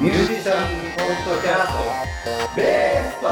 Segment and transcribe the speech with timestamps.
[0.00, 3.26] ミュージシャンポッドキャストベースト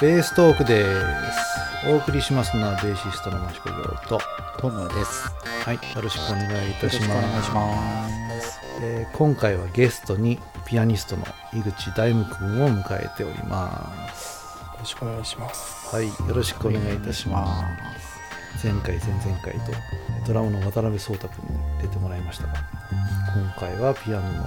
[0.00, 3.76] ベーストークですお送りしますのはベーシストの益子亮
[4.08, 4.18] と
[4.58, 5.28] トムです。
[5.64, 8.60] はいよろしくお願いいたしますよろくお願いします。
[8.80, 15.94] えー今回はゲストにピアニストの井口大夢くんを迎えておりますよろしくお願いします。
[15.94, 17.62] はいよろしくお願いいたしま
[18.58, 19.72] す前回前々回と
[20.26, 22.54] ドラムの渡辺壮太くんに出てもらいましたが
[23.34, 24.44] 今回はピアノの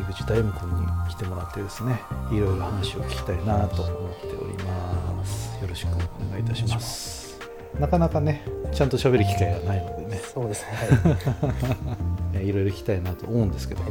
[0.00, 7.40] 井口大夢くんに来てもらってですねいろいろ話を聞きたいなと思っておりますよろしくお願いいたします
[7.78, 10.72] なかなかねちゃんと喋る機会がないのでねそうですね。
[10.72, 11.54] は
[12.34, 13.82] えー いろいろ聞きたいなと思うんですけど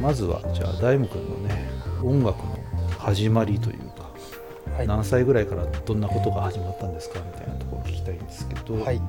[0.00, 1.70] まずはじゃあ大夢くんのね
[2.02, 2.58] 音楽の
[2.98, 4.10] 始まりというか、
[4.68, 4.78] い。
[4.78, 4.86] はい。
[4.86, 9.00] 何歳ぐらいからどんなことが始まったんですかみたいなところを聞きたいんですけど、はい。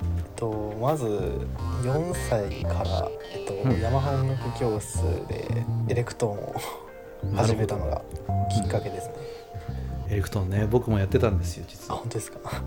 [0.43, 1.05] えっとまず
[1.83, 3.79] 4歳からえっと、うん。
[3.79, 8.01] ヤマハ音楽教室でエレクトーンを始めたのが
[8.51, 9.13] きっかけですね。
[10.09, 12.39] エレクトーンね僕もやってたんですよ実あは、本当ですか？
[12.49, 12.61] はい、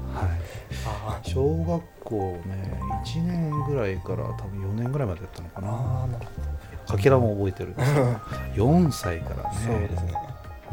[0.87, 2.17] あ小学校
[2.47, 6.05] ね1年ぐらいから多分4年ぐらいまでやったのかあな。
[6.05, 6.27] あなる
[6.89, 7.71] かけらも覚えてる。
[7.71, 7.75] ん。
[7.75, 8.07] ですほど。
[8.55, 9.57] 4歳からね。
[9.65, 10.15] そうですね。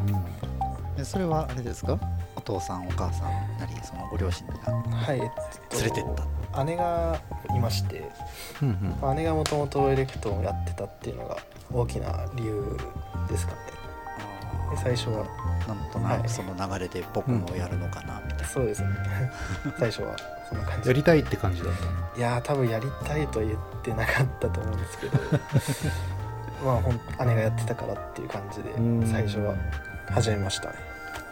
[0.00, 0.96] うん。
[0.96, 1.92] でそれはあれですか？
[1.94, 1.98] お
[2.44, 5.18] 父さんお母さんなりそのご両親がはい。
[5.18, 5.30] えっ
[5.68, 6.04] と連れてっ
[6.52, 6.64] た。
[6.64, 7.20] 姉が
[7.54, 8.10] いまして、
[8.62, 8.98] うんうん。
[9.00, 11.36] まあ姉がもともとエレクトーンをやってたっていうのが
[11.72, 12.78] 大きな理由
[13.28, 13.58] ですかね。
[14.70, 15.26] で最初は
[15.66, 18.88] なんとなはいくその流れで僕もやるのかなみたいな、そうですね。
[19.78, 20.16] 最初は
[20.48, 20.88] そんな感じ。
[20.88, 20.94] や。
[20.94, 21.90] りたいって感じだったの？
[22.16, 25.18] いやー多分やりたいとは言ってなかったと思うんですけど。
[26.64, 29.06] まあほん姉がやってたからっていう感じでうん。
[29.06, 29.54] 最初は
[30.10, 30.76] 始めましたね。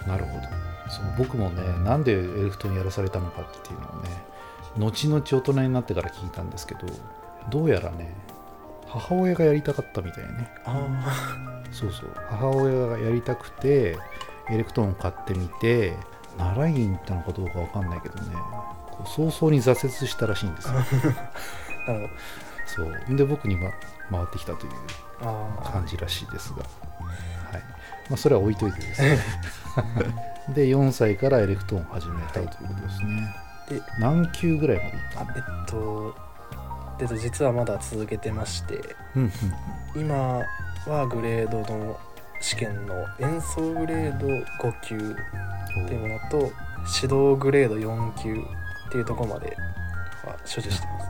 [0.06, 4.10] なるほどそう僕もねなんでエレクトーンやらされたのかっていうのをね
[4.76, 6.80] 後々大人になってから聞いたんですけど
[7.50, 8.14] どうやらね
[8.92, 10.50] 母親がやりたかったみたいね。
[10.66, 12.14] あそうそう。
[12.28, 13.96] 母親がやりたくて
[14.50, 15.96] エレクトーンを買ってみて
[16.36, 18.36] 習いに行ったのかどうかわかんないけどね
[19.06, 20.74] 早々に挫折したらしいんですよ。
[22.66, 23.16] そう。
[23.16, 23.70] で僕に、ま、
[24.10, 24.72] 回ってきたという
[25.64, 27.62] 感じらしいですが、はい。
[28.10, 29.18] まあ、それは置いといてですね
[30.50, 33.34] で4歳からエレクトーンを始めたということですね、
[33.68, 36.14] で何級ぐらいまでいったのあえっと
[37.00, 38.80] えっと実はまだ続けてまして
[39.16, 40.14] うんうん今
[40.86, 41.98] はグレードの
[42.40, 46.36] 試験の演奏グレード5級っていうものと
[47.02, 49.56] 指導グレード4級っていうところまで
[50.26, 51.08] は所持してます。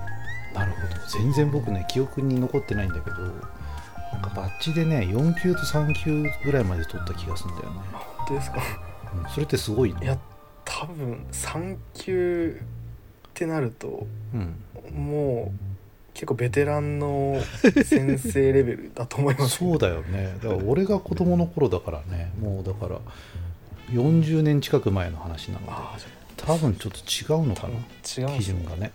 [0.54, 1.06] なるほど。
[1.09, 3.16] 全然僕ね記憶に残ってないんだけど
[4.12, 7.81] なんかバッジでね4級と3級ぐらいまで取った気がするんだよね、
[8.19, 8.60] 本当ですか？
[9.16, 9.30] うん。
[9.30, 10.00] それってすごいね。
[10.02, 10.18] いや
[10.64, 14.54] 多分3級ってなるとうん、
[14.94, 15.72] もう
[16.14, 17.40] 結構ベテランの
[17.84, 19.58] 先生レベルだと思います。
[19.58, 20.36] そうだよね。
[20.42, 22.32] だから俺が子供の頃だからね。
[22.40, 23.00] もうだから
[23.90, 25.72] 40年近く前の話なので
[26.36, 27.74] 多分ちょっと違うのかな。
[27.74, 28.92] あ違うん基準がね、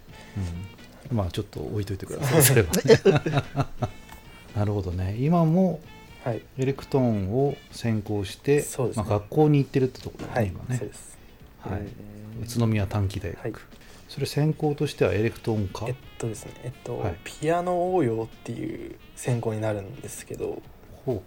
[1.11, 2.41] うん、まあちょっと置いといてください。
[2.43, 2.69] それは
[4.55, 5.15] なるほどね。
[5.19, 5.79] 今も
[6.27, 6.41] はい。
[6.57, 9.03] エレクトーンを専攻して、そうですね。
[9.03, 10.47] まあ、学校に行ってるってところだね、はい。
[10.47, 10.77] 今ね。
[10.77, 11.17] そうです。
[11.61, 11.81] はい。
[11.81, 13.53] え宇都宮短期大学、はい。
[14.09, 15.85] それ専攻としてはエレクトーンか？
[15.87, 16.51] えっとですね。
[16.65, 17.15] えっと、はい。
[17.23, 20.61] ピアノ応用っていう専攻になるんですけど。
[21.05, 21.21] ほう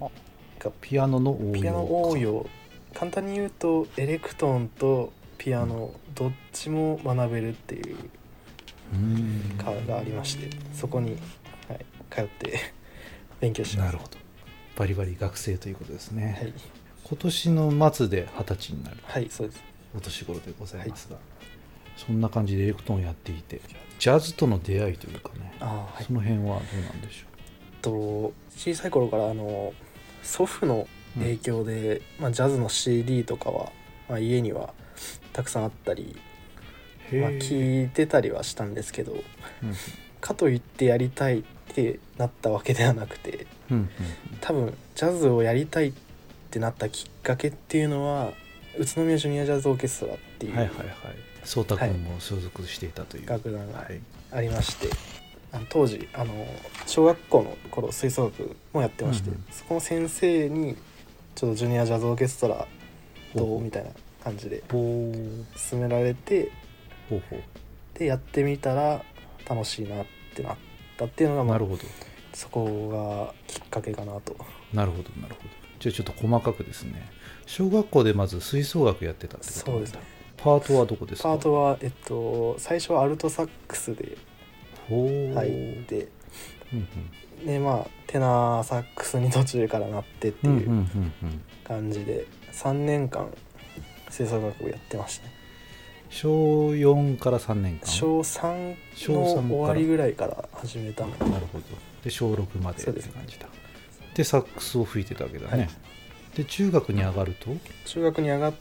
[0.00, 0.10] ほう。
[0.58, 2.46] がピアノの応用ピアノ応用。
[2.94, 7.96] 簡単に言うとエレクトーンとピアノどっちも学べるっていう
[8.92, 9.54] うん。
[9.56, 11.16] 科がありましてそこに、
[11.68, 12.58] はい、通って
[13.40, 13.86] 勉強します。
[13.86, 14.18] なるほど
[14.76, 16.52] バリバリ学生ということですね、はい、
[17.04, 18.96] 今年の末で二十歳になる。
[19.02, 19.62] はい、そうです。
[19.94, 21.16] お年頃でございますが、
[21.96, 23.60] そんな感じでエレクトーンやっていて
[23.98, 26.04] ジャズとの出会いというかね、ああはい。
[26.04, 26.60] その辺はどうな
[26.92, 27.26] んでしょ
[27.82, 29.74] と小さい頃からあの
[30.22, 33.72] 祖父の影響で、まあ、ジャズの CD とかは、
[34.08, 34.72] まあ、家には
[35.32, 36.16] たくさんあったり、
[37.12, 39.22] うまあ、聞いてたりはしたんですけどうん。
[40.20, 41.42] かといってやりたいっ
[41.74, 43.46] てなったわけではなくてうんうん
[44.40, 45.92] 多分ジャズをやりたいっ
[46.50, 48.32] てなったきっかけっていうのは
[48.78, 50.88] 宇都宮ジュニアジャズオーケストラっていうはいはいはい。
[51.44, 54.88] 颯太君も所属していたという、楽団がはいありまして、
[55.50, 56.46] あの当時あの
[56.86, 59.44] 小学校の頃吹奏楽もやってまして、うんうん。
[59.50, 60.76] そこの先生に
[61.34, 62.66] ちょっとジュニアジャズオーケストラ
[63.34, 63.90] どほううみたいな
[64.22, 66.52] 感じで勧められて
[67.94, 69.04] でやってみたら
[69.48, 70.56] 楽しいなってなっ
[70.96, 71.82] たっていうのが、まあうなるほど
[72.32, 74.36] そこがきっかけかなと。
[74.72, 75.48] なるほどなるほど。
[75.80, 77.10] じゃあちょっと細かくですね。
[77.46, 80.00] 小学校でまず吹奏楽やってたってことそうですね。
[80.36, 81.30] パートはどこですか？
[81.30, 84.16] パートはえっと最初はアルトサックスで
[84.88, 86.08] 入って。
[86.72, 87.46] うんうん。
[87.46, 91.12] でまあテナーサックスに途中からなってっていうん
[91.64, 93.26] 感じで、3年間
[94.10, 95.26] 吹奏楽部やってました。
[95.26, 95.32] ね
[96.08, 96.28] 小
[96.70, 97.86] 4から3年間？
[97.86, 99.48] 小3小の3から。
[99.48, 101.10] 終わりぐらいから始めたの。
[101.10, 101.64] なるほど
[102.04, 102.82] で小6まで。
[102.82, 103.46] って感じだ
[104.14, 105.68] でサックスを吹いてたわけだね、はい。
[106.36, 107.50] で中学に上がると、
[107.86, 108.54] 中学に上がっ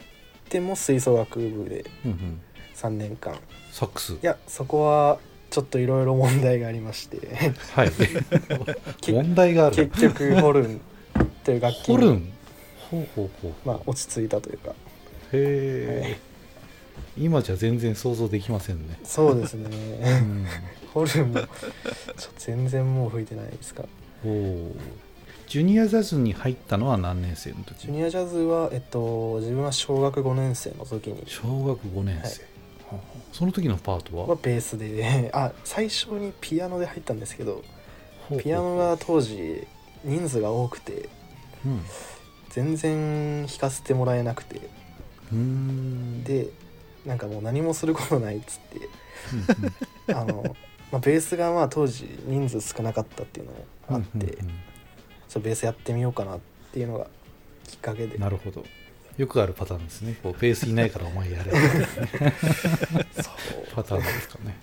[0.50, 2.42] ても吹奏楽部でうんうん、
[2.76, 3.34] 3年間。
[3.34, 3.38] い
[3.72, 4.18] サックス。
[4.22, 7.52] やそこはちょっといろいろ問題がありまして。
[7.74, 7.92] はい。
[9.02, 9.76] け問題がある。
[9.90, 10.82] 結局ホルン
[11.44, 11.96] という楽器に。
[11.96, 12.34] ホルン？
[12.90, 13.54] ほうほうほう。
[13.66, 14.74] まあ落ち着いたというか。
[15.34, 16.20] へえ、
[17.18, 19.70] 今じゃ全然想像できませんね、そうですね。
[19.70, 20.46] うん、
[20.94, 21.40] ホルンも
[22.38, 23.84] 全然もう吹いてないですか。
[24.26, 24.76] おお
[25.48, 27.82] ジュニアジャズに入ったのは何年生の時？
[27.82, 31.24] ジュニアジャズはえっと自分は小学5年生の時に。
[31.26, 32.44] 小学5年生、
[32.94, 33.02] はい。
[33.34, 34.28] その時のパートは？
[34.28, 35.30] はベースで。
[35.34, 37.64] あ最初にピアノで入ったんですけど
[38.42, 39.68] ピアノが当時
[40.04, 41.10] 人数が多くて
[41.66, 41.82] うん。
[42.50, 44.58] 全然弾かせてもらえなくて。
[44.58, 46.24] うーん。
[46.24, 46.48] で
[47.06, 48.78] なんかもう何もすることないっつって。
[49.34, 50.16] うんうん。
[50.16, 50.56] あの、
[50.92, 54.36] まあ、ベースがまあ当時人数少なかったっていうのもあって、うんうんうん。
[54.36, 56.40] ちょっとベースやってみようかなっ
[56.74, 57.08] ていうのが
[57.68, 58.18] きっかけで。
[58.18, 58.66] なるほど。
[59.18, 60.18] よくあるパターンですね。
[60.22, 61.52] こうベースいないからお前やれ。
[63.74, 64.58] パターンですかね。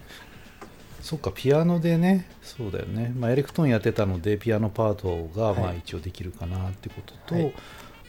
[1.01, 2.29] そっかピアノでね。
[2.43, 5.61] そうだよね、まあ、エレクトーンやってたのでピアノパートがはい。
[5.61, 7.55] まあ一応できるかなってことと、はい。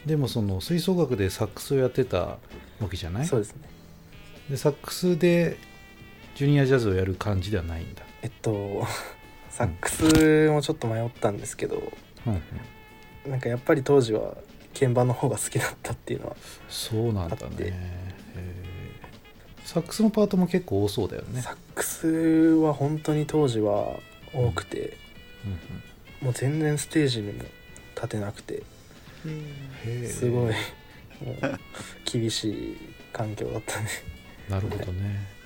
[0.06, 2.38] でもその吹奏楽でサックスをやってたわ
[2.90, 3.26] けじゃない？
[3.26, 3.62] そうですね。
[4.50, 5.58] でサックスで
[6.36, 8.86] ジュニアジャズをやる感じではないんだ、えっと
[9.50, 11.92] サックスもちょっと迷ったんですけど
[12.26, 12.42] うん
[13.26, 13.32] うん。
[13.32, 14.36] なんかやっぱり当時は
[14.74, 16.36] 鍵盤の方が好きだったっていうのは
[16.68, 18.10] そうなんだね。
[19.66, 21.42] サックスのパートも結構多そうだよね。
[21.42, 24.00] サックスは本当に当時は
[24.34, 24.98] 多くて、
[25.46, 25.52] うん。
[25.52, 25.60] うん
[26.22, 27.44] もう全然ステージにも
[27.96, 28.64] 立てなくて
[30.06, 30.56] すごいもう
[32.04, 32.78] 厳しい
[33.14, 33.88] 環境だったね。
[34.50, 35.39] なるほどね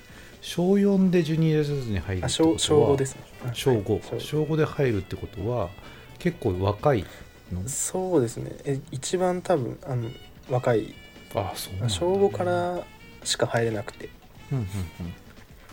[0.46, 3.22] 小4でジュニアジャズに入るってあことは小小5ですね。
[3.54, 4.20] 小5、はい。
[4.20, 5.70] 小5で入るってことは
[6.18, 7.06] 結構若い
[7.50, 7.66] の？
[7.66, 8.52] そうですね。
[8.66, 10.10] え一番多分あの
[10.50, 10.94] 若い。
[11.34, 11.92] あそうなんだね。
[11.92, 12.86] 小5から
[13.24, 14.10] しか入れなくて。
[14.52, 14.66] うんうん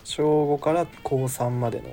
[0.06, 1.89] 小5から高3までの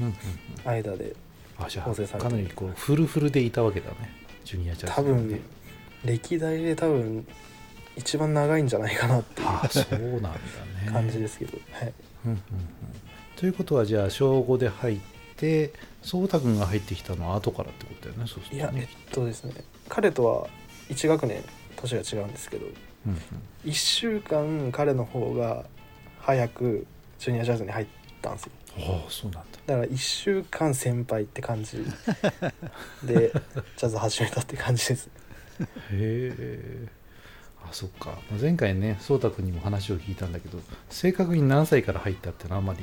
[0.00, 0.12] うんうんうん。
[0.12, 1.16] うん間で
[1.58, 2.28] あじゃ構成されてる。
[2.28, 4.12] あかなりこうフルフルでいたわけだね
[4.44, 5.40] ジュニアジャズね分
[6.04, 7.26] 歴代で多分
[7.96, 10.34] 一番長いんじゃないかなっていうあそうなんだね。
[10.92, 11.92] 感じですけど、はい、
[12.30, 12.42] うん
[13.36, 14.98] ということはじゃあ小5で入っ
[15.36, 15.72] て
[16.02, 18.58] 颯太君が入ってきたのは後からってことだよねそうするとね。
[18.58, 19.52] いやえっとですね
[19.88, 20.48] 彼とは
[20.88, 21.44] 1学年
[21.76, 22.66] 年が違うんですけど
[23.06, 23.18] うんうん。
[23.64, 25.64] 1週間彼の方が
[26.18, 26.86] 早く
[27.20, 27.86] ジュニアジャズに入っ
[28.20, 28.52] たんですよ。
[28.78, 29.58] ああそうなんだ。
[29.66, 31.78] だから1週間先輩って感じ
[33.04, 33.32] で
[33.76, 35.08] ジャズ始めたって感じです。
[35.60, 36.86] へえ
[37.64, 38.10] あそっか。
[38.30, 40.58] まあ前回ね颯太君にも話を聞いたんだけど
[40.90, 42.80] 正確に何歳から入ったってのはあんまり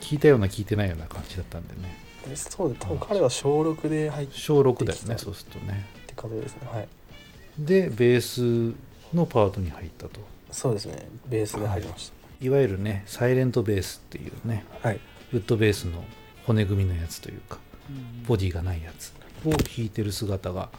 [0.00, 1.98] 聞いたような聞いてないような感じだったんでね。
[2.28, 5.86] でそうで多分彼は小6で入っ小6だよねそうするとね。
[6.06, 6.68] て方ですね。
[6.70, 6.88] はい。
[7.58, 8.74] でベース
[9.14, 10.20] のパートに入ったと。
[10.50, 11.08] そうですね。
[11.28, 12.48] ベースで入りましい。
[12.48, 15.00] わゆるねサイレントベースっていうねたはい。
[15.32, 16.04] ウッドベースの
[16.46, 17.58] 骨組みのやつというか
[18.26, 19.12] ボディがないやつ
[19.44, 20.70] を弾いてる姿が、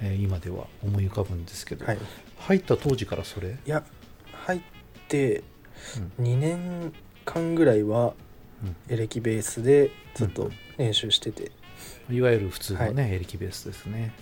[0.00, 1.98] えー今では思い浮かぶんですけど、はい
[2.40, 3.84] 入った当時からそれ、いや
[4.32, 4.60] 入っ
[5.08, 5.42] て
[6.18, 6.24] うん。
[6.24, 6.92] 2年
[7.24, 8.14] 間ぐらいは
[8.88, 11.52] エレキベースでずっと練習してて、
[12.10, 14.14] いわゆる普通のね、はエレキベースですね、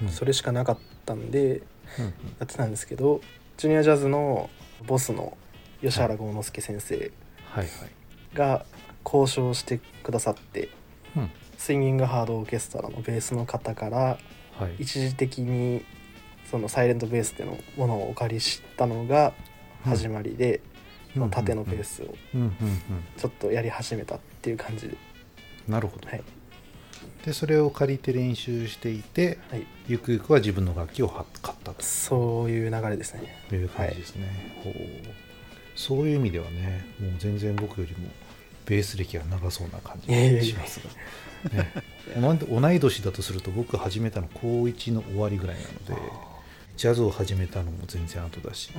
[0.00, 0.08] うん。
[0.08, 1.62] それしかなかったんで
[1.98, 2.10] うんうん。
[2.38, 3.20] やってたんですけど
[3.56, 4.48] ジュニアジャズの
[4.86, 5.36] ボスの
[5.80, 7.10] 吉原豪之介先生
[8.34, 8.64] が
[9.04, 10.70] 交渉してくださって
[11.16, 11.30] うん。
[11.58, 14.18] スインギングハードオーケストラのベースの方からは
[14.78, 14.82] い。
[14.82, 15.84] 一時的に
[16.50, 19.32] そのサイレントベースでのものをお借りしたのが
[19.84, 20.60] 始まりで、
[21.14, 22.40] その縦のベースをうん。
[22.40, 22.48] うん。
[22.48, 22.52] うん。
[23.16, 24.88] ちょっとやり始めたっていう感じ。
[24.88, 24.96] で、
[25.68, 26.22] なるほど、はい。
[27.24, 33.44] でそれを借りて練習していてはい、ゆくゆくは自分の楽器をは買ったそういう流れですね。
[33.48, 34.74] という感じですね、ほう。
[35.76, 38.08] そういう意味ではねもう全然僕よりも
[38.66, 40.80] ベース歴が長そうな感じがします
[41.54, 41.72] が、ね、
[42.16, 45.94] 同同い年だとすると僕始めたの高1の終わりぐらいなので
[46.76, 48.70] ジャズを始めたのも全然後だし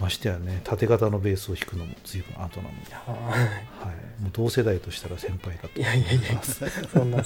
[0.00, 7.24] ましてやね縦型のベースを弾くのも随分後なので、ははい、もう同世代としたら先輩だといいやいやいやそんな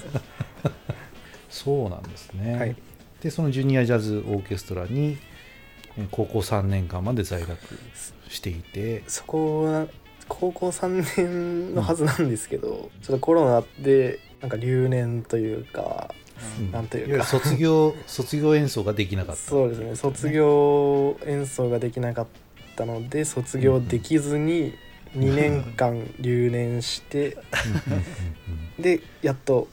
[1.49, 2.77] そうなんですね、はい。
[3.23, 5.19] でそのジュニアジャズオーケストラに
[5.97, 7.59] えー高校3年間まで在学
[8.29, 9.03] していて。
[9.09, 9.87] そこは
[10.29, 16.28] 高校3年のはずなんですけど、ちょっとコロナでなんか留年というかうん
[16.73, 17.25] なんというか。
[17.25, 19.43] 卒業卒業演奏ができなかった。
[19.43, 19.97] そうですね。
[19.97, 22.27] 卒業演奏ができなかっ
[22.77, 24.75] たので卒業できずに
[25.17, 27.41] 2年間留年してうん。
[27.41, 27.41] うん。
[27.41, 28.05] うん。
[28.77, 28.83] うん。
[28.83, 29.69] でやっと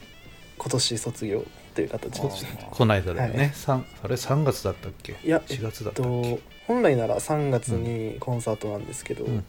[0.57, 1.45] 今年卒業
[1.75, 2.33] という形こで
[2.71, 3.51] この間だよね、はい。
[3.53, 5.17] 三あれ3月だったっけ？
[5.23, 9.33] いや4月だえっったっけ、と本来なら3月にコンサートなんですけど、うん。
[9.33, 9.43] うん。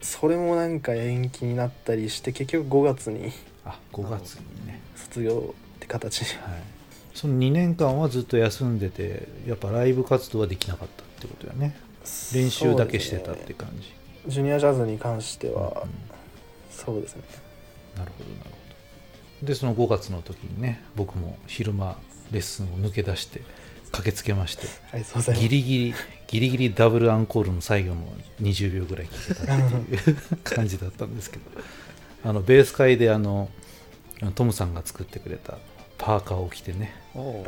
[0.00, 3.32] それもなんか延期になったりして結局5月に
[3.64, 5.54] あ5月にね、卒業
[5.84, 6.22] って形。
[6.22, 6.62] にはい、
[7.14, 11.76] その2年間はずっと休んでてやっぱライブ活動はできなかったってことだよね。
[12.34, 13.70] 練習だけしてたって感
[14.26, 15.90] じ、ジュニアジャズに関してはうん
[16.70, 17.22] そうですね。
[17.96, 18.56] なるほどなるほ
[19.42, 19.46] ど。
[19.46, 21.98] でその5月の時にね僕も昼間
[22.30, 23.42] レッスンを抜け出して
[23.92, 24.66] 駆けつけまして
[25.34, 25.94] ギリギリ
[26.26, 28.02] ギリギリダブルアンコールの最後の
[28.40, 31.42] 20秒ぐらい聞けたっていう 感じだったんですけど。
[32.24, 33.50] あのベース会であの
[34.34, 35.58] トムさんが作ってくれた
[36.04, 36.92] パーカーを着てね、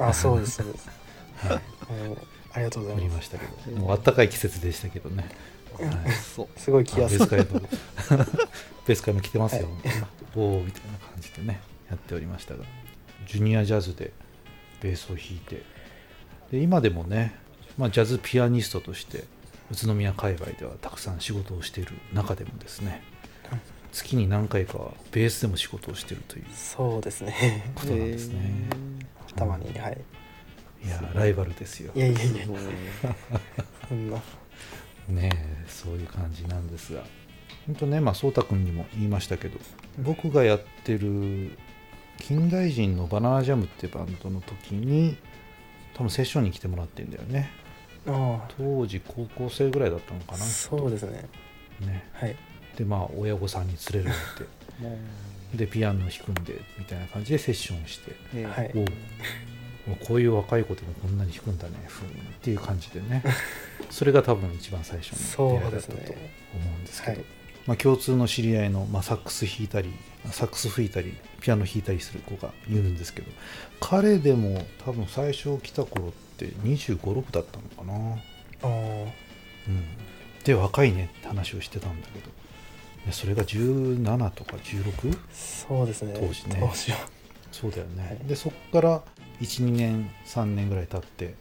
[0.01, 0.89] あそうですそうです。
[1.47, 2.19] はい、もう。
[2.55, 3.77] ありがとうございまますしたけど。
[3.79, 5.27] もう暖かい季節でしたけどね、
[5.75, 6.13] はい。
[6.13, 6.49] そう。
[6.59, 9.69] すごい気あベ安ース会のベース会 も来てますよ、
[10.35, 11.61] おおみたいな感じでね
[11.91, 12.65] やっておりましたが。
[13.27, 14.15] ジュニアジャズで
[14.81, 15.63] ベースを弾いて。
[16.51, 17.35] で今でもね、
[17.77, 19.25] まあ、ジャズピアニストとして
[19.71, 23.03] 宇都宮界隈ではたくさん仕事をしている中でもですね
[23.97, 27.73] 月に何回かはベースでも仕事をしているというそうですね。
[27.75, 28.69] ことなんですね、
[29.35, 29.99] たまにはい。
[30.85, 31.93] いやライバルですよ。
[31.95, 32.45] いやいやいや
[33.89, 34.17] そんな。
[35.09, 37.05] ねえそういう感じなんですが。
[37.67, 39.59] 本当ねまあ颯太君にも言いましたけど
[39.99, 41.59] 僕がやってる
[42.19, 45.17] 近代人のバナナジャムっていうバンドの時に
[45.95, 47.51] 多分セッションに来てもらってんだよね。
[48.07, 50.45] あ当時高校生ぐらいだったのかあな。
[50.45, 51.25] そうですね。
[51.81, 52.07] ね。
[52.13, 52.37] はい
[52.77, 54.21] でまあ親御さんに連れられ
[55.55, 58.01] てでピアノ弾くんでみたいな感じでセッションし
[58.33, 58.71] てはい。
[58.75, 58.85] おう。
[59.87, 62.11] もうこういう若い子でもこんなに弾くんだねふんっ
[62.43, 63.23] ていう感じでね。
[63.91, 66.03] それが多分一番最初の出会いだったと思
[66.77, 67.25] うんですけど、はい。
[67.67, 69.93] まあ、共通の知り合いの、まあ、サックス弾いたり
[70.31, 73.31] サックス吹いたりピアノ弾いたりする子がいるんですけど
[73.81, 78.15] 彼でも多分最初来た頃って2 5 6だったのかな、
[78.63, 78.69] ああ
[79.69, 79.85] うん、
[80.45, 82.27] で若いねって話をしてたんだけど。
[82.27, 82.46] で
[83.13, 85.19] それが17とか 16?
[85.33, 86.15] そうですね。
[86.15, 86.71] 当時ね。
[87.53, 88.19] そうだよね、はい。
[88.29, 89.03] でそこから
[89.41, 91.35] 12年3年ぐらい経って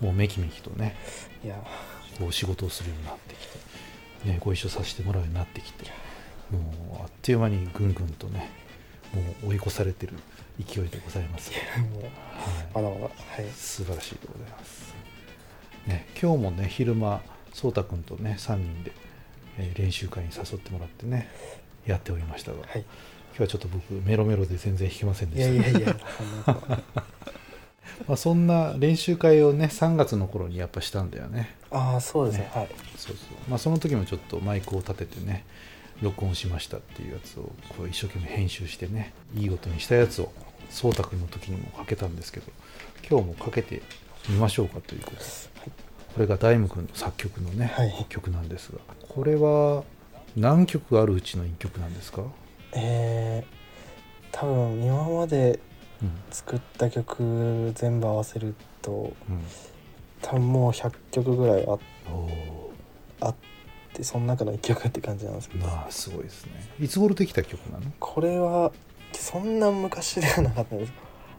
[0.00, 0.96] もうめきめきとね
[1.44, 1.62] いや。
[2.18, 3.46] こう仕事をするようになってき
[4.24, 5.86] て、ね、ご一緒させてもらうようになってきて
[6.50, 6.58] も
[7.00, 8.50] うあっという間にぐんぐんとね
[9.14, 10.12] もう追い越されてる
[10.60, 11.52] 勢いでございます、
[12.74, 12.90] はい、は
[13.40, 13.50] い。
[13.54, 14.94] 素晴らしいでございます、
[15.86, 17.22] ね、今日もね昼間
[17.54, 18.92] 颯太君とね3人で、
[19.58, 21.28] えー練習会に誘ってもらってね
[21.86, 22.84] やっておりましたが、はい。
[23.36, 25.52] 今日はちょっと僕メロメロで全然弾けませんでした。
[25.52, 25.96] いやいやいや
[28.08, 31.54] まあ、そんな練習会をね3月の頃にやっぱしたんだよね。
[31.70, 32.50] ああそうですね。
[32.52, 32.68] はい。
[32.96, 33.36] そうそう。
[33.48, 35.44] まあその時もちょっとマイクを立ててね
[36.00, 40.32] 録音しましたっていうやつをこう一生懸命編集してねいい音にしたやつを
[40.70, 42.46] 颯太君の時にもかけたんですけど
[43.08, 43.82] 今日もかけて
[44.28, 45.22] みましょうかということで
[46.14, 48.06] これがダイム君の作曲のね、はい。
[48.08, 48.78] 曲なんですが
[49.08, 49.84] これは
[50.36, 52.22] 何曲あるうちの1曲なんですか、
[52.74, 55.60] えー、多分今まで
[56.02, 59.40] うん作った曲全部合わせるとうん、
[60.20, 61.80] 多分もう100曲ぐらいあお
[63.20, 63.34] あっ
[63.94, 65.66] てその中の1曲って感じなんですけど。
[65.66, 66.52] あすごいですね。
[66.80, 67.92] いつ頃できた曲なの？
[68.00, 68.72] これは
[69.12, 70.92] そんな昔ではなかったんです。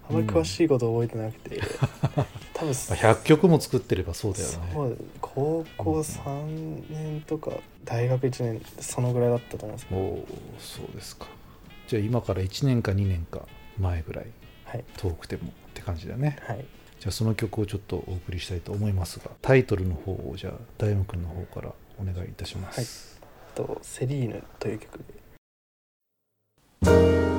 [0.10, 1.62] あまり詳しいこと覚えてなくて、
[2.54, 4.96] 多分100曲も作ってればそうだよね。
[5.22, 7.52] 高校3年とか
[7.84, 10.02] 大学1年そのぐらいだったと思うんですけど。
[10.02, 10.26] おお
[10.60, 11.28] そうですか。
[11.88, 13.42] じゃあ今から1年か2年か
[13.80, 14.28] 前ぐらい
[14.66, 14.84] はい。
[14.98, 16.38] 遠くてもって感じだね。
[16.48, 16.66] はい。
[17.04, 23.20] じゃあその曲をちょっとお送りしたいと思いますがタイトルの方をじゃあ大夢君の方からお願いいたします、
[23.56, 25.04] と「セリーヌ」という曲で「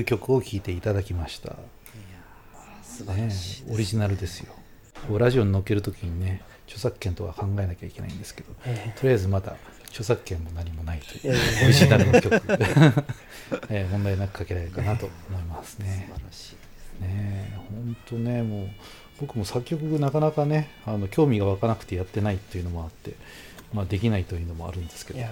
[0.00, 1.56] いう曲を聴いていただきました、
[3.70, 4.52] オリジナルですよ。
[5.18, 9.56] ラジオに載っけるときにね著作権とか考えなきゃいけないんですけどえとりあえずまだ
[9.88, 12.34] 著作権も何もないといういやいやいやオリジナルの曲、
[13.70, 16.06] えー問題なくかけられるかなと思いますね。
[16.08, 17.02] 素晴らしいですね。
[17.02, 18.68] え本当ねもう
[19.20, 23.14] 僕も作曲なかなかねあの興味が湧かなくてやってないっていうのもあって、
[23.74, 25.18] まあ、できないというのもあるんですけど。
[25.18, 25.26] うん、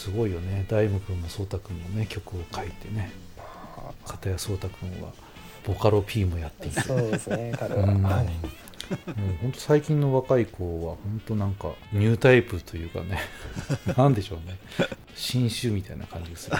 [0.00, 0.64] すごいよね。
[0.66, 3.12] 大夢君も颯太君もね曲を書いてね。
[4.06, 5.10] 片や颯太君は
[5.66, 8.24] ボカロ P もやっていてそうですね彼は、うんはい。
[8.24, 8.32] もう
[9.42, 13.18] 本当最近の若い子は本当なんかニュータイプというかね。
[13.94, 14.56] なんでしょうね。
[15.14, 16.56] 新種みたいな感じがする。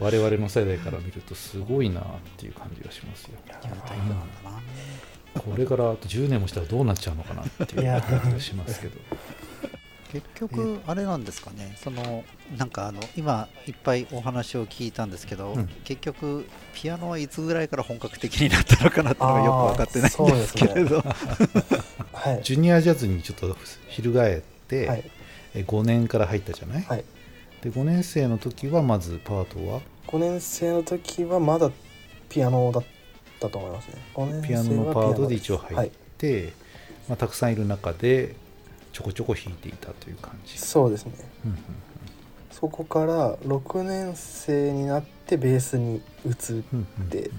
[0.00, 2.04] 我々の世代から見るとすごいなっ
[2.38, 3.38] ていう感じがしますよ。
[5.34, 8.98] これからあと10年もしたらどうなっちゃうのかなっていう感じがしますけど
[10.12, 11.76] 結局あれなんですかね。
[11.82, 12.24] その
[12.56, 15.66] なんかあの今いっぱいお話を聞いたんですけど、うん。
[15.84, 21.02] 結局ピアノはいつぐらいから本格的になったのかなっていうのがよく分かってないんですけれど、
[22.12, 22.40] はい。
[22.42, 23.56] ジュニアジャズにちょっと
[23.88, 25.10] 翻って、はい。
[25.54, 27.04] え5年から入ったじゃない、はい。
[27.62, 31.70] で5年生の時はまずパートは？5年生の時はまだ
[32.30, 32.84] ピアノだっ
[33.40, 33.94] たと思いますね。
[34.14, 36.52] 5年生はピアノのパートで一応はい入って、
[37.08, 38.34] まあ、たくさんいる中で
[38.98, 41.12] ちょこちょこ弾いていたという感じ、そうですね。
[41.44, 41.58] うんうん
[42.50, 47.30] そこから6年生になってベースに移っうんうんうんで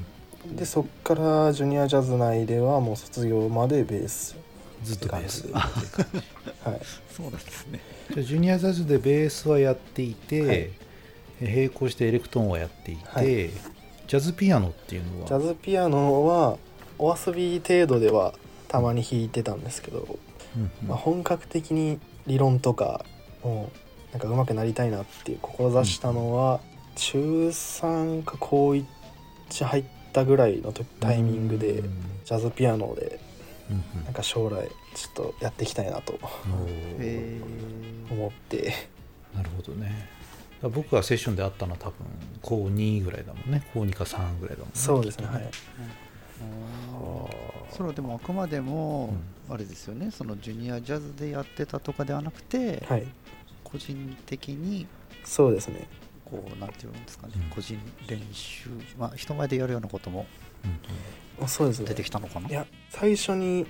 [0.56, 4.38] でそっからジュニアジャズ内ではもう卒業までベース
[4.82, 5.52] ずっとベース。
[5.52, 6.82] はい。
[7.12, 7.82] そうなんですね。
[8.14, 10.70] じゃあジュニアジャズでベースはやっていて、はい。
[11.42, 13.26] 並行してエレクトーンはやっていて、はい。
[13.28, 15.28] ジャズピアノっていうのは？
[15.28, 16.58] ジャズピアノは
[16.98, 18.34] お遊び程度では
[18.70, 20.18] たまに弾いてたんですけど、
[20.88, 23.06] まあ、本格的に理論とか
[23.44, 23.72] も
[24.12, 26.60] うなんか上手くなりたいなっていう志したのは、
[26.96, 28.86] 中3か高1
[29.66, 31.90] 入ったぐらいの時タイミングで、うん
[32.26, 33.20] ジャズピアノで
[33.72, 34.04] うんうん。
[34.06, 36.20] なんか将来ちょっとやっていきたいなと
[38.12, 38.74] 思って。
[39.34, 40.08] なるほどね。
[40.62, 41.94] 僕がセッションで会ったのは多分
[42.42, 43.66] 高2ぐらいだもんね。
[43.74, 44.72] 高2か3ぐらいだもんね。
[44.76, 45.44] そうですねはい。
[45.44, 45.50] きっ
[46.92, 47.30] とは
[47.72, 49.14] あそれはでもあくまでも
[49.50, 50.12] あれですよね。
[50.12, 53.08] そのジュニアジャズでやってたとかではなくて、はい。
[53.64, 54.88] 個人的に
[55.24, 55.88] そうですね。
[56.26, 57.50] こうなんていうんですかね、うん。
[57.50, 60.26] 個人練習まあ人前でやるようなことも
[61.40, 63.66] 出てきたのかな、いや最初に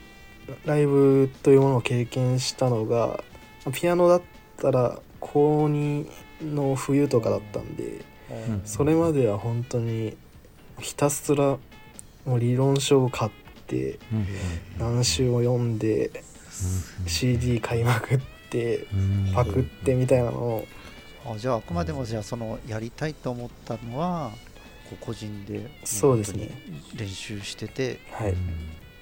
[0.65, 3.23] ライブというものを経験したのが
[3.73, 4.21] ピアノだっ
[4.57, 6.05] たら高2
[6.53, 8.61] の冬とかだったんでうん。
[8.65, 10.17] それまでは本当に
[10.79, 11.57] ひたすら
[12.25, 13.31] もう理論書を買っ
[14.77, 16.07] 何週も読んで
[17.01, 17.07] うん。
[17.07, 19.31] CD 買いまくってうん。
[19.33, 20.67] パクってみたいなのを。
[21.25, 24.31] あじゃああくまでもじゃあそのやりたいと思ったのは
[24.89, 26.49] こう個人でそうですね。
[26.95, 28.31] 練習しててはい。
[28.31, 28.39] うんっ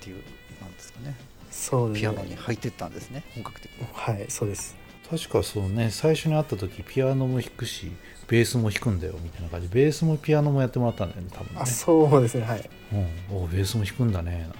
[0.02, 0.24] ていう
[0.62, 1.16] なんですかね。
[1.52, 3.88] そうですピアノにね入ってったんですね本格的に。
[3.94, 4.76] はいそうです。
[5.10, 7.92] 確かそうね最初に会った時ピアノも弾くし
[8.28, 9.68] ベースも弾くんだよみたいな感じ。
[9.68, 11.62] ベースもピアノもやってもらったんだよね多分ね。
[11.62, 12.70] あそうですねはい。
[13.32, 14.58] うん、おベースも弾くんだねなんて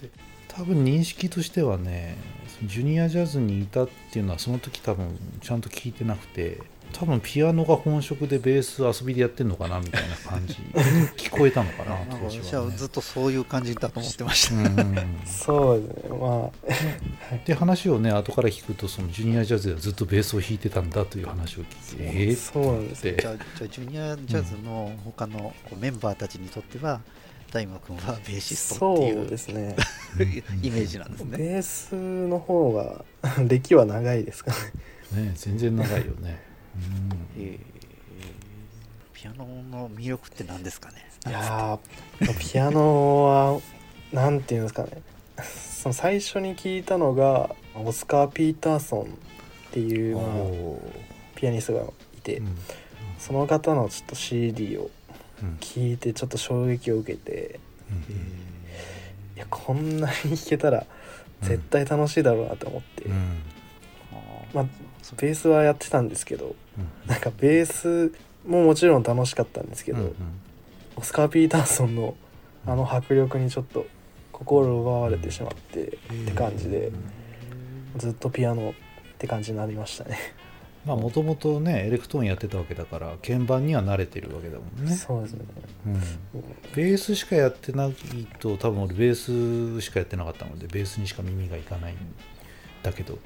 [0.00, 0.18] 言って。
[0.48, 2.16] 多分認識としてはね
[2.64, 6.58] ジュニアジャズにいたっていうのはその時多分ちゃんと聞いてなくて
[6.92, 10.54] 多分ピアノが本職でベース遊びでやってんのかなみたいな感じ。
[10.54, 10.72] に
[11.16, 12.48] 聞こえたのかな当時は、ね。
[12.48, 15.20] 私はずっとそういう感じだと思ってました、うん。
[15.26, 16.50] そうですねま
[17.44, 27.00] で話をね後から聞くとそのジュニアジャズではずっとベースを弾いてたんだという話を聞いてえあーそうなんですじゃあじゃあジュニアジャズの他のメンバーたちにとっては
[27.52, 29.74] 大夢君はベーシストそうっていうですね。
[30.62, 31.36] イメージなんですね。
[31.36, 33.04] ベースの方が
[33.48, 34.52] 歴は長いですか
[35.16, 35.22] ね。
[35.24, 36.49] ね全然長いよね、うん
[37.38, 37.80] えー
[39.12, 41.06] ピアノの魅力って何ですかね？
[41.26, 43.60] いやーピアノは
[44.12, 45.02] なんていうんですかね。
[45.44, 49.06] その最初に聞いたのがオスカー・ピーターソンっ
[49.72, 50.80] ていう、まあ、お
[51.34, 51.82] ピアニストが
[52.16, 52.56] いて、ーうん。
[53.18, 54.90] その方のちょっと CD を
[55.42, 55.56] うん。
[55.60, 57.98] 聞いてちょっと衝撃を受けてうん。
[59.36, 60.86] いやこんなに弾けたら
[61.42, 63.38] 絶対楽しいだろうなと思って、うん。
[64.54, 64.66] まあ
[65.16, 67.08] ベースはやってたんですけどうん。
[67.08, 68.12] なんかベース
[68.46, 70.14] ももちろん楽しかったんですけど、うんうん。
[70.96, 72.14] オスカー・ピーターソンの
[72.66, 73.86] あの迫力にちょっと
[74.32, 75.90] 心奪われてしまってっ
[76.26, 76.90] て感じで
[77.96, 80.18] ずっとピアノって感じになりましたね。
[80.86, 85.44] まあもともとねエレクトーンやってたわけだから鍵盤には慣れてるわけだもんね、そうですね。
[85.86, 85.94] うん、
[86.74, 87.94] ベースしかやってない
[88.38, 89.14] と多分俺ベー
[89.78, 91.92] スしかやってなかったのでベースにしか耳がいかない。
[91.92, 91.96] ん
[92.82, 93.18] だけど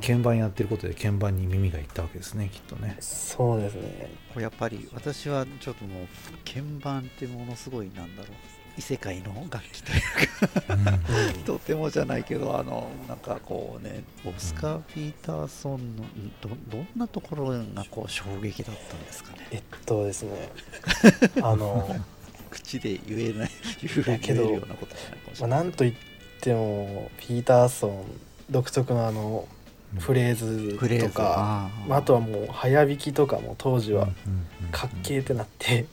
[0.00, 2.96] 鍵盤やってることで鍵盤に耳がいったわけですねきっとね。
[3.00, 4.10] そうですね。
[4.38, 6.06] やっぱり私はちょっともう
[6.44, 8.32] 鍵盤ってものすごいなんだろう。
[8.78, 10.00] 異世界の楽器という
[10.66, 10.78] か。
[11.44, 19.48] とてもじゃないけどあのなんかこうねオスカー・ピーターソンのんどどんなところがこう衝撃だったんですかね。
[19.50, 20.50] えっとですね。
[21.42, 21.96] あの、
[22.50, 23.50] 口で言えない
[23.82, 25.94] 言えやけど言えるようなことじゃないかもしまあ、れない、なんといっ
[26.40, 28.04] てもピーターソン
[28.50, 29.46] 独特のあの
[29.98, 31.08] フレーズフレーズ。
[31.08, 35.86] とか、ああ、あとはもう早弾きとかも当時はうんかっけーってなって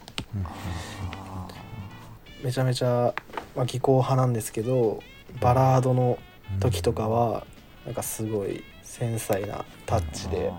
[2.44, 3.14] めちゃめちゃ、
[3.56, 5.02] まあ、技巧派なんですけど
[5.42, 6.20] バラードの
[6.60, 7.46] 時とかは
[7.86, 10.52] なんかすごい繊細なタッチで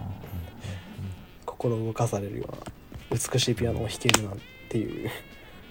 [1.46, 2.58] 心動かされるような
[3.11, 5.11] 美しいピアノを弾けるなんていう。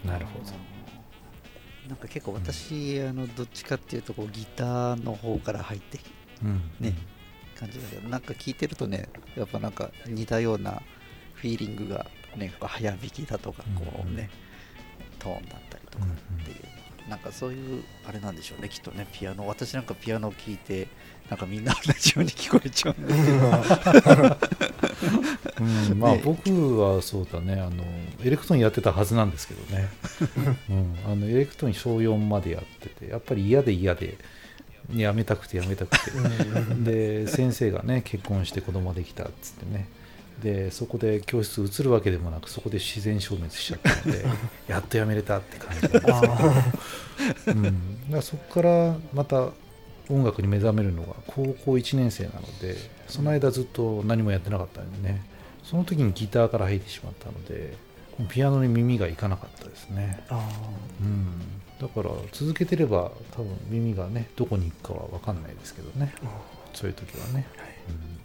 [0.06, 0.46] なるほど。
[0.46, 6.17] ーなんか結構私、あのどっちかっていうとこうギターの方から入ってうん
[6.80, 6.94] ね
[7.58, 10.82] 感じだけどなんか聞いてるとねやっぱなんか似たような
[11.34, 14.30] フィーリングがね早弾きだとかこうね、
[15.20, 19.48] トーンだったりとかっていう、なんかそういうあれなんでしょうねきっとねピアノ。
[19.48, 20.88] 私なんかピアノを聴いて
[21.30, 23.38] なんかみんな同じように聞こえちゃうんですけど。
[25.92, 26.00] うん。
[26.00, 26.22] まあね。
[26.24, 27.84] 僕はそうだねあの
[28.24, 29.88] エレクトーンやってたはずなんですけどね、
[30.70, 34.18] うん、あのエレクトーン小4までやっててやっぱり嫌で嫌で
[34.94, 36.12] やめたくてやめたくて。
[36.84, 39.88] で先生がね結婚して子供できたっつってね。
[40.42, 44.26] でそこで教室移るわけでもなくそこで自然消滅しちゃったので
[44.70, 49.50] やっとやめれたって感じなんですけど、うん、だからそこからまた
[50.10, 55.26] 音楽に目覚めるのが高校1年生なのでその間ずっと何もやってなかったんでね。
[55.70, 57.76] その時にギターから入ってしまったので
[58.30, 60.50] ピアノに耳がいかなかったですね、あ
[61.02, 61.28] うん、
[61.80, 66.14] だから続けてれば多分耳がねどこに行くかは分かんないですけどね。
[66.74, 67.48] そういう時はね、
[67.90, 68.18] うん。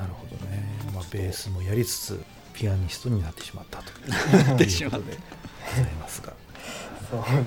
[0.00, 4.54] なるほどね、まあ、ベースもやりつつピアニストになってしまったという。
[4.54, 4.98] ってしまった。
[4.98, 5.16] ことで
[5.76, 6.32] ございますが、
[7.16, 7.44] はい。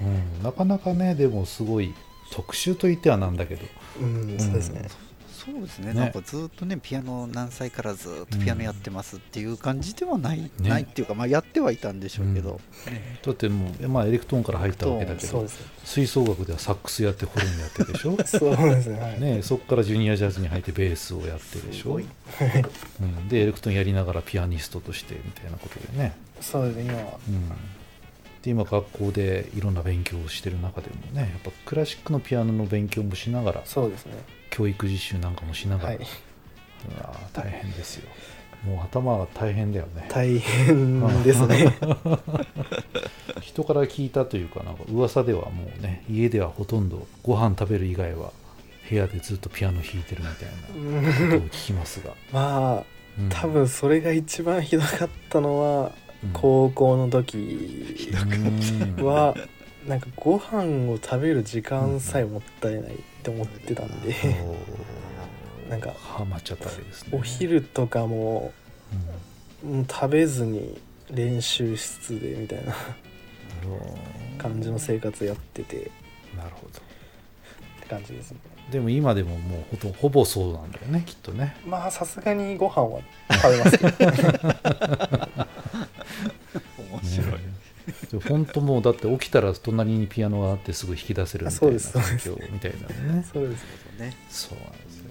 [0.00, 0.04] う
[0.40, 1.92] ん、なかなかねでもすごい
[2.30, 3.66] 特集といってはなんだけど。
[4.00, 4.88] うんそうですね、
[5.52, 5.88] そうですね。
[5.88, 5.94] ね。
[5.94, 10.50] なんかずっとねピアノ何歳からずっとピアノやってますっていう感じではない、ね。
[10.60, 12.60] ないっていうかまあやってはいたんでしょうけど、
[13.24, 15.46] だってもう、まあ、エレクトーンから入ったわけだけど
[15.84, 18.16] 吹奏楽ではサックスやってホルンやってるでしょ？
[18.26, 19.00] そうですね。
[19.00, 19.20] はい。
[19.20, 27.18] ね、そこからジュニアジャズに入ってベースをやってるでしょ、うん、でエレクトーンやりながらピアニストとしてみたいなことでね、そうですね今は。
[27.28, 27.48] うん、
[28.42, 34.12] で今学校でいろんな勉強をしてる中でもねやっぱクラシックのピアノの勉強もしながらそうですね
[34.50, 36.00] 教育実習なんかもしながら、はい。
[37.32, 38.08] 大変ですよ。
[38.64, 40.06] もう頭が大変だよね。
[40.10, 41.76] 大変ですね。
[43.40, 48.32] 人から聞いたというかなんか噂ではもうね家ではほとんどご飯食べる以外は
[48.88, 50.48] 部屋でずっとピアノ弾いてるみたい
[51.02, 52.84] なことを聞きますが、 まあ
[53.18, 53.28] うん。
[53.28, 55.92] 多分それが一番ひどかったのは
[56.24, 56.30] うん。
[56.32, 58.08] 高校の時
[58.98, 59.36] うんは
[59.86, 62.94] なんかご飯を食べる時間さえもったいない
[63.28, 64.14] って思ってたんで。
[65.66, 67.10] お なんかハマっちゃったわけですね。
[67.12, 68.52] お昼とかも
[69.62, 69.72] うん。
[69.76, 72.74] もう食べずに練習室でみたいな
[73.64, 73.66] う
[74.36, 75.76] ん感じの生活やってて。
[75.76, 75.90] って
[76.36, 76.80] なるほど。
[77.88, 78.38] 感じですね。
[78.70, 81.56] でも今でももうほとほぼそうなんだよねきっとね。
[81.66, 83.96] まあさすがにご飯は食べますけど。
[86.90, 87.38] 面白い、ねで
[88.28, 93.24] 本当もうだって起きたら隣にピアノがあってすぐ弾き出せるみたいな環境みたいなね。
[93.32, 93.64] そうです
[93.98, 94.16] ね。
[94.28, 95.04] そうなんですよ。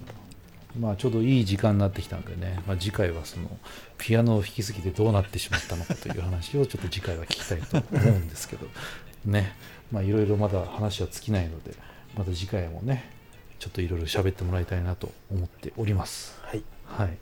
[0.78, 3.48] まあちょうどいい時間になってきたんでね、まあ、次回はその
[3.96, 8.66] ピアノを弾きすぎてどうなってしまったのかという話をちょっと次回は聞きたいと思うんですけど。
[9.24, 9.52] ね。
[9.90, 11.74] まあいろいろまだ話は尽きないので
[12.16, 13.10] また次回もね
[13.58, 16.38] ちょっといろいろ喋ってもらいたいなと思っております。
[16.42, 16.62] はい。
[16.84, 17.16] はい。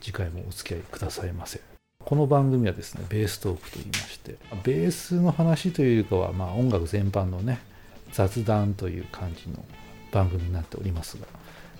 [0.00, 1.69] 次回もお付き合いくださいませ
[2.04, 7.60] この番組はですねベーストークと言いましてベースの話というよりかは、まあ、音楽全般のね
[8.12, 9.64] 雑談という感じの
[10.10, 11.26] 番組になっておりますが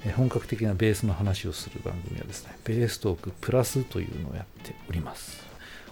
[0.06, 5.42] え本格的なベースの話をする番組はですねベーストークプラスというのをやっております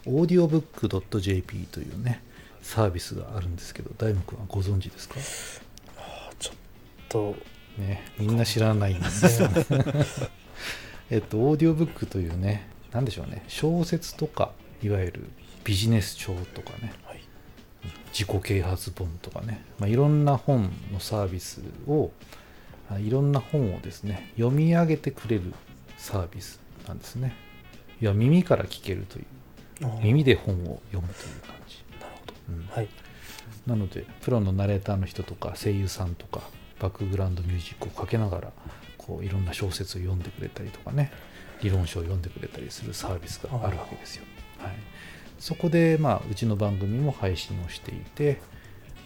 [0.07, 2.23] オーディオブック .jp というね
[2.63, 5.17] サービスがあるんですけど大夢君はご存知ですか？
[7.09, 7.35] と
[7.79, 9.65] ね、みんな知らないんですよね。
[11.11, 15.31] えっと、オーディオブックというね、なんでしょうね、小説とか、いわゆる
[15.65, 17.21] ビジネス書とかね、はい。
[18.13, 22.11] 自己啓発本とかね、まあ、いろんな本のサービスを、
[22.91, 25.53] あいろんな本をですね、読み上げてくれる
[25.97, 27.35] サービスなんですね。
[28.01, 29.27] いや、耳から聞けるという、
[30.03, 31.85] 耳で本を読むという感じ。
[32.01, 32.35] なるほど。
[32.49, 32.67] うん。
[32.71, 32.89] はい。
[33.69, 36.41] なのでプロのナレーターの人とか声優さんとか
[36.81, 38.53] バックグラウンドミュージックをかけながら
[38.97, 41.13] こういろんな小説を読んでくれたりとかね
[41.63, 44.25] 理論書を読んでくれたりするサービスがあるわけですよ。
[44.59, 44.73] はい、
[45.39, 48.41] そこで、まあ、うちの番組も配信をしていて、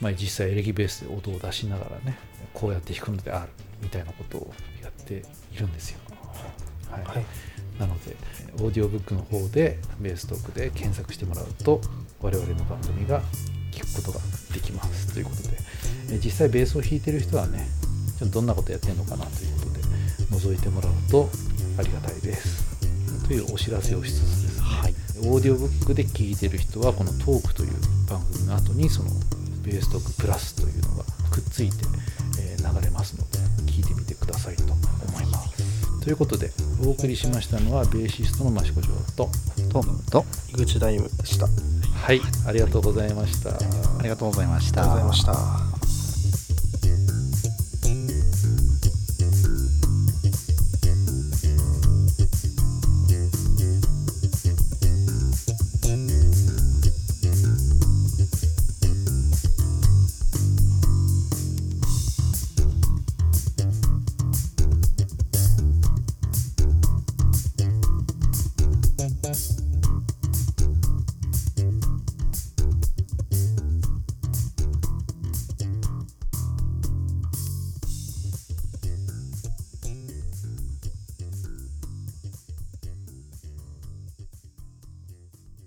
[0.00, 2.16] まあ、実際エレキベースで音を出しながらね
[2.54, 5.22] こうやって弾くのであるみたいなことをやって
[5.52, 6.00] いるんですよ。
[6.90, 7.04] はい。
[7.04, 7.24] はい。
[7.78, 8.16] なので
[8.56, 11.80] オーディオブックの方でベーストークで検索してもらうと
[12.20, 13.22] 我々の番組が
[13.70, 14.20] 聞くことが
[14.52, 15.62] できますということで。
[16.12, 17.66] え実際ベースを弾いてる人はね
[18.30, 19.71] どんなことやってるのかなということで
[20.32, 21.28] 覗いてもらうと
[21.78, 22.64] ありがたいです。
[23.26, 24.94] というお知らせをしつつですね、
[25.30, 27.72] オーディオブックで聞いてる人はこのトークという
[28.08, 29.10] 番組の後にその
[29.62, 31.76] ベーストークプラスというのがくっついて、
[32.40, 33.38] えー流れますので
[33.70, 36.00] 聞いてみてくださいと思います。
[36.00, 36.50] ということで
[36.84, 39.28] お送りしましたのはベーシストの益子城と
[39.72, 41.46] トムと井口大夢でした。
[41.46, 42.32] ありはい。
[42.46, 43.50] ありがとうございました。
[43.50, 44.82] ありがとうございました。
[44.82, 45.71] がとうございました